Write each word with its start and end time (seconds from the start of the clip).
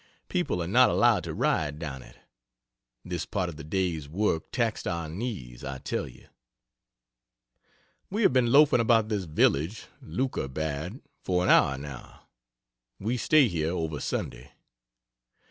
People 0.29 0.63
are 0.63 0.67
not 0.67 0.89
allowed 0.89 1.23
to 1.25 1.33
ride 1.35 1.77
down 1.77 2.01
it. 2.01 2.17
This 3.05 3.27
part 3.27 3.49
of 3.49 3.55
the 3.57 3.63
day's 3.63 4.09
work 4.09 4.49
taxed 4.51 4.87
our 4.87 5.07
knees, 5.07 5.63
I 5.63 5.77
tell 5.77 6.07
you. 6.07 6.25
We 8.09 8.23
have 8.23 8.33
been 8.33 8.51
loafing 8.51 8.79
about 8.79 9.09
this 9.09 9.25
village 9.25 9.85
(Leukerbad) 10.01 11.03
for 11.23 11.43
an 11.43 11.51
hour, 11.51 11.77
now 11.77 12.23
we 12.99 13.15
stay 13.15 13.47
here 13.47 13.73
over 13.73 13.99
Sunday. 13.99 14.53